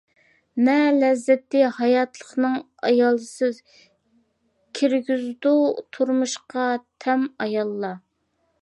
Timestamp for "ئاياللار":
7.47-7.99